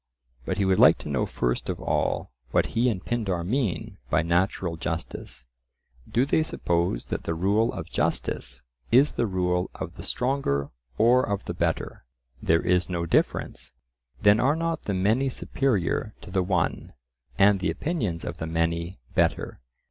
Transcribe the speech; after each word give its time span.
But 0.45 0.57
he 0.57 0.65
would 0.65 0.79
like 0.79 0.97
to 0.97 1.09
know 1.09 1.27
first 1.27 1.69
of 1.69 1.79
all 1.79 2.31
what 2.49 2.65
he 2.73 2.89
and 2.89 3.05
Pindar 3.05 3.43
mean 3.45 3.99
by 4.09 4.23
natural 4.23 4.75
justice. 4.75 5.45
Do 6.09 6.25
they 6.25 6.41
suppose 6.41 7.05
that 7.13 7.25
the 7.25 7.35
rule 7.35 7.71
of 7.71 7.85
justice 7.87 8.63
is 8.91 9.11
the 9.11 9.27
rule 9.27 9.69
of 9.75 9.97
the 9.97 10.01
stronger 10.03 10.71
or 10.97 11.23
of 11.23 11.45
the 11.45 11.53
better?" 11.53 12.03
"There 12.41 12.63
is 12.63 12.89
no 12.89 13.05
difference." 13.05 13.73
Then 14.23 14.39
are 14.39 14.55
not 14.55 14.85
the 14.85 14.95
many 14.95 15.29
superior 15.29 16.15
to 16.21 16.31
the 16.31 16.41
one, 16.41 16.93
and 17.37 17.59
the 17.59 17.69
opinions 17.69 18.23
of 18.25 18.37
the 18.37 18.47
many 18.47 18.97
better? 19.13 19.59